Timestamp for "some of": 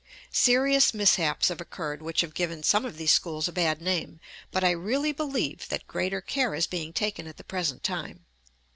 2.63-2.97